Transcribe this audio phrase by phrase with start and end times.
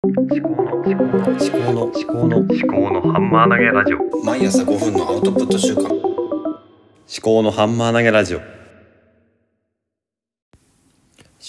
[0.00, 4.24] 思考の思考の思考の思考の思考のハンマー投げラジオ。
[4.24, 5.88] 毎朝5分のアウトプット週間。
[5.90, 5.92] 思
[7.20, 8.38] 考のハンマー投げラジオ。
[8.38, 8.46] 思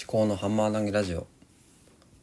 [0.04, 1.28] 考のハンマー投げラジオ。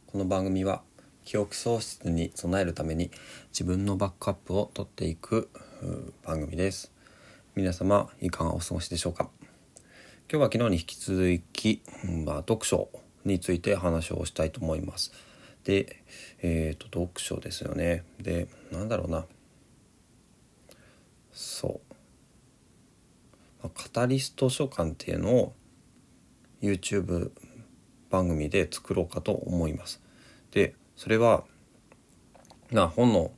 [0.07, 0.81] この番組は
[1.23, 3.09] 記憶喪失に備えるために
[3.53, 5.49] 自分のバックアップを取っていく
[6.25, 6.91] 番組です。
[7.55, 9.29] 皆様いかがお過ごしでしょうか。
[10.29, 11.83] 今日は昨日に引き続き、
[12.25, 12.89] まあ、読書
[13.23, 15.13] について話をしたいと思います。
[15.67, 16.01] で
[16.41, 18.05] えっ、と読書ですよね。
[18.21, 19.25] でなんだろうな。
[21.33, 21.93] そう。
[23.63, 25.53] まカタリスト書館っていうのを
[26.61, 27.31] YouTube
[28.09, 30.01] 番組で作ろうかと思います。
[30.51, 31.43] でそれは
[32.71, 33.31] な本の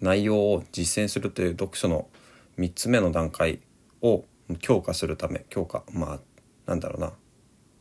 [0.00, 2.08] 内容を実践するという読書の
[2.56, 3.60] 3つ目の段階
[4.00, 4.24] を
[4.62, 6.20] 強化するため強化まあ
[6.64, 7.12] なんだろうな。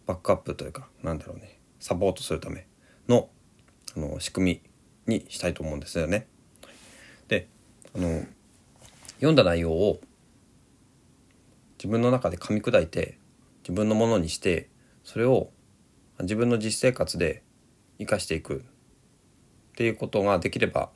[0.07, 1.57] バックアップというかなんだろうね。
[1.79, 2.67] サポートするため
[3.07, 3.29] の
[3.95, 4.61] あの仕組
[5.07, 6.27] みにしたいと思うんですよね。
[7.27, 7.47] で
[7.95, 8.23] あの
[9.15, 9.99] 読んだ内容を
[11.77, 13.17] 自分の中で噛み砕いて
[13.63, 14.69] 自分のものにして
[15.03, 15.49] それを
[16.21, 17.43] 自分の実生活で
[17.99, 18.61] 生かしていくっ
[19.75, 20.89] ていうことができれば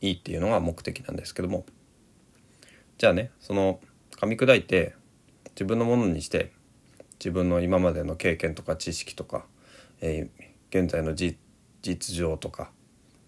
[0.00, 1.66] いいっていうのが目的なんですけども
[2.98, 3.80] じゃあねその
[4.16, 4.94] 噛み砕いて
[5.50, 6.52] 自分のものにして
[7.18, 9.46] 自分の今までの経験とか知識とか、
[10.00, 11.36] えー現在のじ
[11.82, 12.70] 実情とか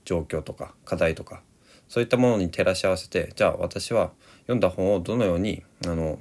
[0.04, 1.42] 状況とか課題とか
[1.88, 6.18] そういったものに照らし合わせてじゃあ私は読んだ本をどのようにあの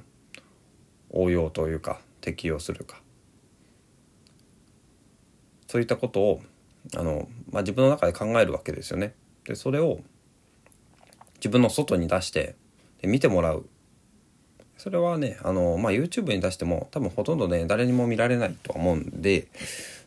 [1.10, 3.00] 応用というか適用するか
[5.66, 6.42] そういったことを
[6.96, 9.14] あの、まあ、自分の中で考えるわけですよね。
[9.44, 10.00] でそれを
[11.36, 12.56] 自分の外に出して
[13.00, 13.68] で見てもらう
[14.76, 19.48] それはねあの、まあ、YouTube に出しても多分ほとんどね誰にも見られないとは思うんで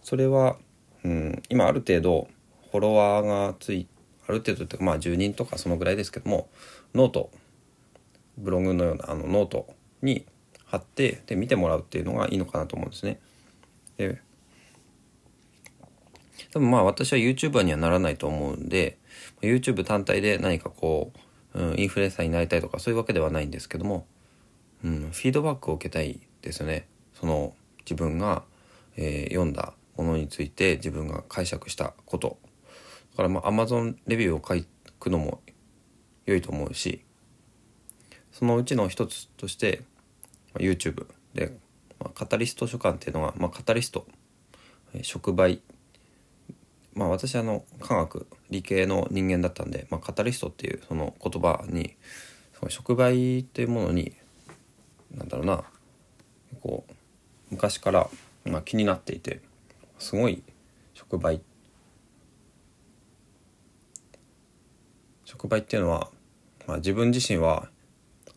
[0.03, 0.57] それは、
[1.03, 2.27] うん、今ある程度
[2.71, 3.87] フォロワーがつい
[4.27, 6.49] ある程度っていうかまあ10人とかそのぐらいですけども
[6.93, 7.31] ノート
[8.37, 9.67] ブログのようなあのノート
[10.01, 10.25] に
[10.65, 13.19] 貼ってで見てもらうっていうのがいいのかなと思うんですね。
[13.97, 14.21] で
[16.53, 18.97] 多分まあ私は YouTuber にはならないと思うんで
[19.41, 21.11] YouTube 単体で何かこ
[21.53, 24.05] う、うん、インフルエンサーになりたいとかそういうわけではないんですけども、
[24.83, 26.87] うん、フィードバックを受けたいですよね。
[27.13, 28.43] その自分が、
[28.95, 32.37] えー読んだものについて自分が解釈したこと。
[33.11, 34.65] だからまあ Amazon レビューを書
[34.99, 35.41] くのも
[36.25, 37.03] 良いと思うし
[38.31, 39.83] そのうちの一つとして
[40.53, 41.57] ま YouTube で、
[41.99, 44.07] ま、カタリスト書館っていうのは、まあ、カタリスト
[45.01, 45.61] 触媒。
[46.93, 51.95] まあ私あの科学理系の人間だったんで、まあ、カタリストっていうその言葉に
[52.59, 54.13] その触媒っていうものに
[55.15, 55.63] なんだろうな
[56.61, 56.93] こう
[57.49, 58.09] 昔から、
[58.43, 59.41] まあ、気になっていて。
[60.01, 60.41] すごい
[60.93, 61.41] 触媒
[65.25, 66.09] 触媒っていうのは、
[66.67, 67.69] まあ、自分自身は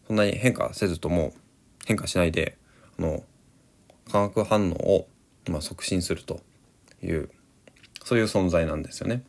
[0.07, 1.33] そんなに変化せずとも
[1.87, 2.57] 変化しないで
[2.99, 3.25] あの
[4.13, 5.09] 化学反応を、
[5.49, 6.41] まあ、促進すると
[7.03, 7.31] いう
[8.05, 9.23] そういう存在なんですよね。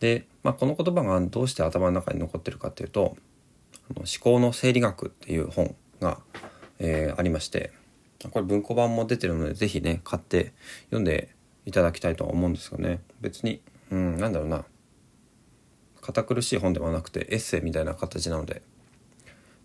[0.00, 3.16] で、まあ、この言葉がどうして頭の中に残ってるかっていうと
[3.90, 6.20] 「あの思考の生理学」っていう本が、
[6.78, 7.72] えーありまして
[8.30, 10.52] これ文庫版も出てるので是非ね買って
[10.86, 11.34] 読んで
[11.66, 13.00] いただきたいとは思うんですよね。
[13.20, 13.60] 別に、
[13.90, 14.64] うん、なんだろうな。
[16.00, 18.62] 堅苦しい本ではなくてエッセイみたいな形なので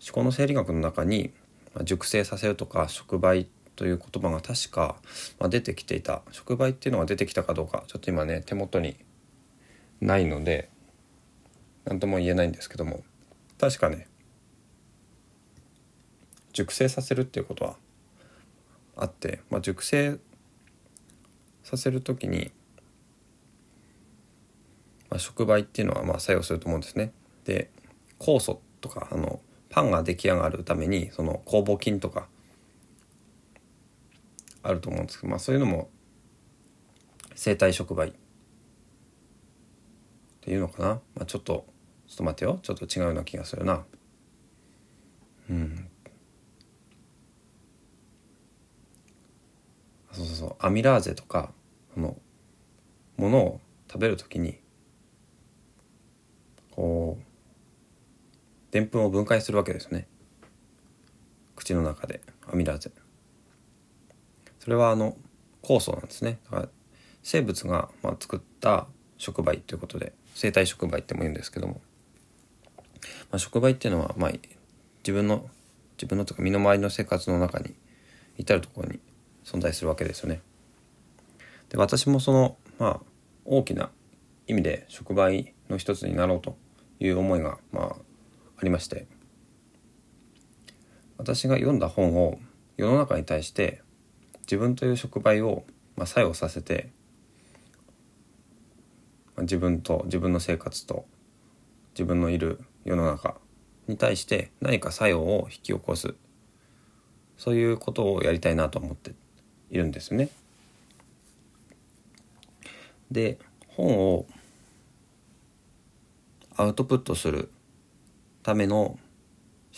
[0.06, 1.32] 思考の生理学の中に
[1.74, 4.96] ま熟成させるとか触媒という言葉が確か
[5.40, 6.22] まあ出てきていた。
[6.30, 8.96] 触媒っていうのが出てきたかどうかちょっと今ね手元に
[10.00, 10.68] ないので
[11.84, 13.02] 何とも言えないんですけども。
[13.58, 14.06] 確かね
[16.52, 17.76] 熟成させるっていうことは
[18.98, 20.18] あって、まあ、熟成
[21.62, 22.50] させる時に、
[25.08, 27.12] まあ、触媒っていうのはまあ作用すると思うんですね。
[27.44, 27.70] で
[28.18, 32.26] 酵素とかあのパンが出来上がるためにその酵母菌とか
[34.62, 35.88] あると思うんですけど、まあ、そういうのも
[37.34, 38.14] 生体触媒っ
[40.40, 41.64] ていうのかな、まあ、ちょっと
[42.08, 42.58] ちょっと待ってよ。
[42.62, 43.84] ちょっと違うような気がするな。
[45.50, 45.90] うん。
[50.38, 51.52] そうアミラーゼとか
[51.94, 52.16] その
[53.16, 54.58] ものを食べるときに
[56.70, 57.24] こう
[58.72, 60.06] でんぷんを分解するわけですよね。
[61.56, 62.20] 口の中で
[62.50, 62.92] アミラーゼ。
[64.60, 65.16] それはあの
[65.62, 66.38] 酵素なんですね。
[66.44, 66.68] だから
[67.22, 68.86] 生物がまあ作った
[69.16, 71.80] 触媒ということで生体触媒っても言うんですけども、
[73.30, 74.30] まあ、触媒っていうのはまあ
[74.98, 75.48] 自分の
[75.96, 77.74] 自分のとか身の回りの生活の中に
[78.36, 79.00] 至るところに
[79.48, 80.42] 存在するわけですよね。
[81.70, 83.00] で私もそのまあ
[83.46, 83.90] 大きな
[84.46, 86.56] 意味で触媒の一つになろうと
[87.00, 87.96] いう思いがまあ
[88.58, 89.06] ありまして
[91.16, 92.38] 私が読んだ本を
[92.76, 93.82] 世の中に対して
[94.42, 95.64] 自分という触媒を
[95.96, 96.90] まあ作用させて
[99.34, 101.06] まあ自分と自分の生活と
[101.94, 103.36] 自分のいる世の中
[103.86, 106.14] に対して何か作用を引き起こす
[107.38, 109.14] そういうことをやりたいなと思って
[109.70, 110.28] いるんですね。
[113.10, 113.38] で
[113.68, 114.26] 本を
[116.56, 117.50] アウトプットする
[118.42, 118.98] ための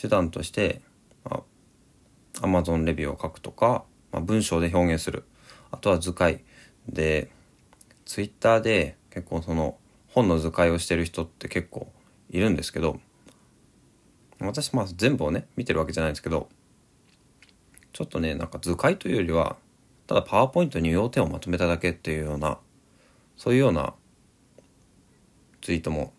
[0.00, 0.81] 手段として、
[1.25, 1.42] ま
[2.40, 5.25] あ、Amazon レビューを書くとか、まあ、文章で表現する
[5.70, 6.43] あとは図解
[6.88, 7.31] で
[8.06, 9.76] Twitter で結構その
[10.08, 11.93] 本の図解をしてる人って結構
[12.31, 12.98] いるんですけど
[14.40, 16.48] 私まあ全部をね見てるわけじゃないんですけど
[17.93, 19.56] ちょっとねなんか図解というよりは
[20.10, 22.58] ただパワーポイントに要点をまとめただけっていうような
[23.36, 23.94] そういうような
[25.60, 26.12] ツイートも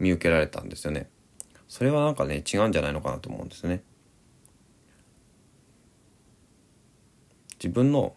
[0.00, 1.08] 見受けられたんですよね。
[1.68, 3.84] それはなんかね違うんじゃないのかなと思うんですね。
[7.62, 8.16] 自分の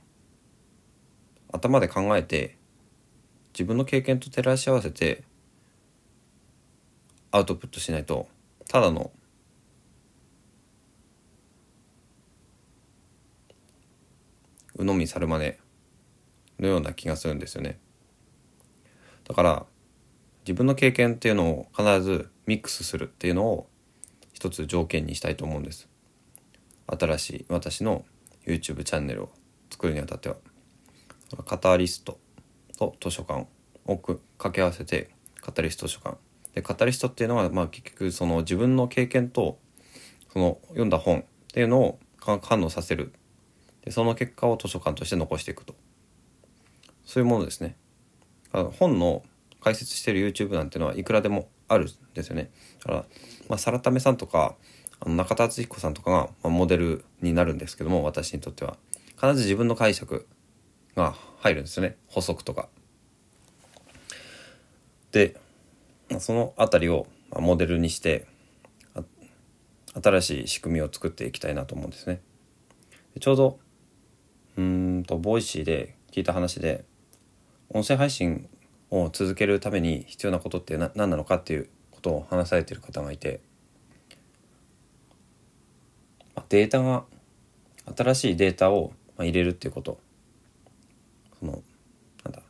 [1.52, 2.58] 頭で考えて
[3.54, 5.24] 自分の経験と照らし合わせて
[7.30, 8.28] アウトプットしないと
[8.68, 9.12] ただの
[14.78, 15.54] 鵜呑み猿真似
[16.60, 17.80] のような気がするんですよね。
[19.28, 19.66] だから
[20.42, 23.68] 自分の経験っていうのを必ずミックスするっていうのを
[24.34, 25.90] 一つ条件にしたいと思うんです。
[26.88, 28.06] 新しい私の
[28.46, 29.30] YouTube チャンネルを
[29.72, 30.36] 作るにあたっては。
[31.46, 32.20] カタリスト
[32.78, 33.48] と図書館
[33.88, 35.10] を掛け合わせて
[35.42, 36.18] カタリスト図書館。
[36.54, 39.58] でカタリストっていうのは、まあ、結局その自分の経験と
[40.32, 43.14] その読んだ本っていうのを反応させる
[43.86, 45.76] でその結果を図書館として残していくと
[47.06, 47.78] そういうものですね
[48.52, 49.24] 本の
[49.62, 52.52] 解説してる YouTube なんてのはいくらでもあるんですよね。
[52.80, 53.06] だから、
[53.50, 54.56] まあ、サラタメさんとか
[55.00, 58.78] あの中田敦彦さんとかが、まあ、モデルになるんですけども私にとっては
[59.16, 60.28] 必ず自分の解釈
[60.96, 62.70] が入るんですよね補足とか。
[65.12, 65.36] で
[66.20, 68.28] その辺りをモデルにして
[70.02, 72.22] 新しい仕組みを作っていきたいなと思うんですね。
[73.20, 73.60] ちょうど
[74.58, 76.86] うんと Voicy で聞いた話で
[77.70, 78.48] 音声配信
[78.92, 83.42] を続けるために必要なことって何なのかっていうことを話されてる方がいて
[86.50, 87.06] データが
[87.96, 90.00] 新しいデータを入れるっていうこと。
[91.40, 91.62] その
[92.24, 92.42] なんだ。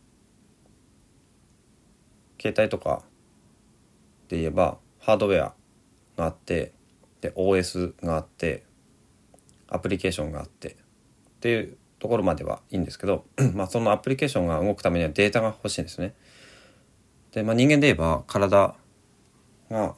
[2.40, 3.04] 携帯とか
[4.28, 5.54] で言えばハードウェア
[6.18, 6.74] があって
[7.22, 8.64] で OS があって
[9.68, 10.76] アプリケーションがあってっ
[11.40, 13.26] ていうところまではいいんですけど
[13.56, 16.14] まあそのアプリケーションが動くためにはデータが欲しいんですね。
[17.32, 18.76] で、まあ、人間で言えば体
[19.72, 19.96] が、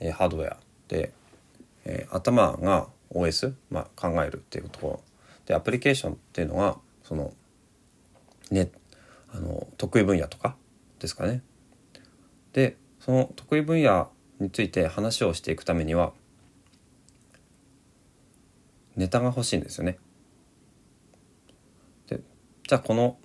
[0.00, 0.56] えー、ハードウェア
[0.88, 1.12] で、
[1.84, 5.00] えー、頭が OS、まあ、考えるっていうところ
[5.44, 7.34] でアプリケーションっていうのがその
[8.50, 8.70] ね
[9.30, 10.56] あの得意分野とか
[11.00, 11.42] ですかね。
[12.54, 14.10] でその得意分野
[14.40, 16.14] について話をしていくためには
[18.96, 19.98] ネタが欲しいんですよね。
[22.66, 23.18] じゃあこの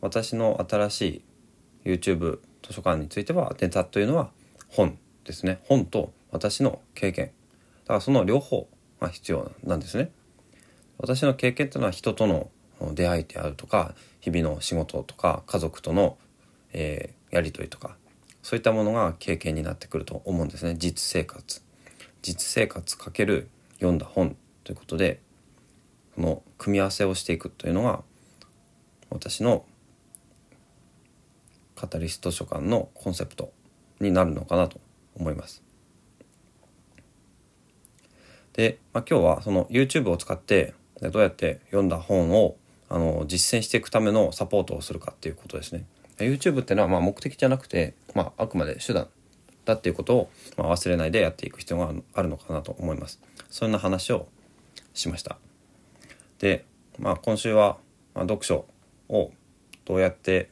[0.00, 1.22] 私の新し
[1.84, 4.30] い YouTube 図書館についてはネタというのは
[4.68, 5.60] 本ですね。
[5.64, 7.26] 本と私の経験。
[7.26, 8.66] だからその両方
[9.00, 10.10] が必要なんですね。
[10.96, 12.50] 私の経験というのは人との
[12.94, 16.16] 出会いであるとか日々の仕事とか家族との、
[16.72, 17.96] えー、やり取りとか
[18.42, 20.74] そういったものが経験になってくると思うんですね。
[20.78, 21.62] 実生活。
[22.22, 25.20] 実生活かける読んだ本ということで
[26.14, 28.02] この組み合わせをしていくというのが
[29.10, 29.64] 私の
[31.76, 33.52] カタリスト書館のコンセプト
[34.00, 34.80] になるのかなと
[35.16, 35.62] 思います。
[38.52, 42.56] で、まあ、今日はその YouTube を使ってどうやって読んだ本を
[42.88, 45.84] あの実践していくためのサポートをするかっていうことですね。
[46.18, 49.08] YouTube っていうのはまあ目的じゃなくて、まあ、あくまで手段
[49.64, 53.20] だっていうことを、まあ、忘れないでやっていく必要があるのかなと思います。
[53.50, 54.26] そんな話を
[54.94, 55.38] しました。
[56.40, 56.64] で、
[56.98, 57.78] まあ、今週は、
[58.14, 58.66] ま読書
[59.08, 59.32] を
[59.84, 60.50] どうやって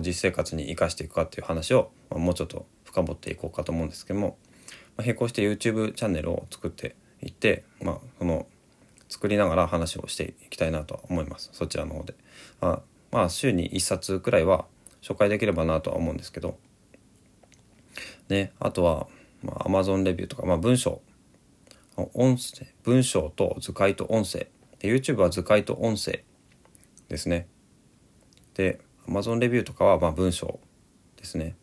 [0.00, 4.36] 実生活に生かしていくかっていう話を、まもうちょっと深掘っていこうかと思うんですけども、
[4.96, 8.46] ま並行して YouTube チャンネルを作っていって、まあ、その
[9.08, 11.50] 作りながら話をしていきたいなとは思います。
[11.52, 12.14] そちらの方で。
[12.60, 14.66] まあ、まあ、週に1冊くらいは
[15.02, 16.58] 紹介できればなとは思うんですけど、
[18.28, 19.06] ね、あとは、
[19.42, 21.00] まあ、Amazon レビューとか、まあ、文章。
[22.14, 24.46] 音声文章と図解と音声。
[24.78, 26.22] で YouTube は図解と音声
[27.08, 27.48] ですね。
[28.58, 30.58] で Amazon レビューとかはま文章
[31.16, 31.54] ですね。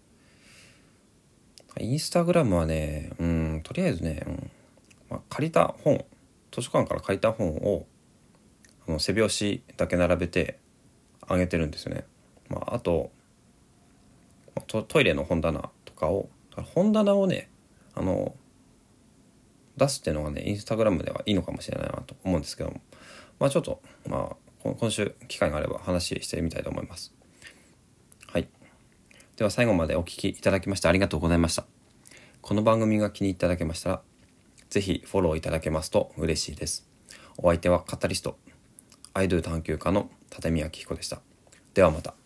[1.78, 4.52] インスタグラムはねうんとりあえずね、うん
[5.10, 6.06] まあ、借りた本
[6.54, 7.86] 図書館から借りた本を
[8.88, 10.58] あの背表紙だけ並べて
[11.28, 12.06] あげてるんですよね、
[12.48, 13.12] まあ、あと
[14.68, 16.30] トトイレの本棚とかを
[16.74, 17.50] 本棚をね
[17.94, 18.34] あの
[19.76, 22.80] 出すっていうのがねインスタグラムではいいのかもしれないなと思うんですけども。
[23.38, 27.14] まあちょっとまあ今週機会があれば話してみたいと思います。
[28.28, 28.48] はい。
[29.38, 31.66] では最後までお聴きいただきましてありがとうございました。
[32.42, 34.02] この番組が気に入っていただけましたら
[34.70, 36.88] 是非フォローいただけますと嬉しいです。
[37.38, 38.38] お相手はカタリスト
[39.14, 41.22] アイドル探求家の立見明彦でした。
[41.74, 42.25] ではまた。